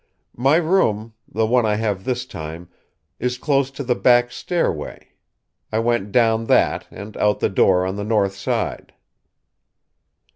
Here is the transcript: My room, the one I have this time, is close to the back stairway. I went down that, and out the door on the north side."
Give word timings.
My 0.35 0.55
room, 0.55 1.13
the 1.31 1.45
one 1.45 1.63
I 1.63 1.75
have 1.75 2.05
this 2.05 2.25
time, 2.25 2.69
is 3.19 3.37
close 3.37 3.69
to 3.69 3.83
the 3.83 3.93
back 3.93 4.31
stairway. 4.31 5.09
I 5.71 5.77
went 5.77 6.11
down 6.11 6.45
that, 6.45 6.87
and 6.89 7.15
out 7.17 7.39
the 7.39 7.49
door 7.49 7.85
on 7.85 7.97
the 7.97 8.03
north 8.03 8.33
side." 8.35 8.93